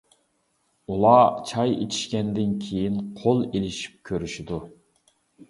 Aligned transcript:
ئۇلار 0.93 1.29
چاي 1.51 1.73
ئىچىشكەندىن 1.83 2.57
كىيىن 2.65 2.99
قول 3.21 3.45
ئېلىشىپ 3.51 4.01
كۆرۈشىدۇ. 4.11 4.61